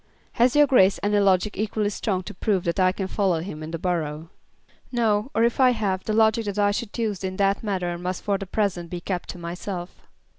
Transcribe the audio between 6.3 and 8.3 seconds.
that I should use in that matter must